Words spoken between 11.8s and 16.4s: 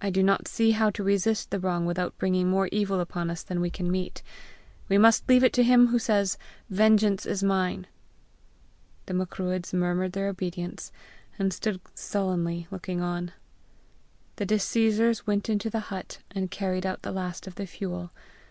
sullenly looking on. The disseizors went into the hut,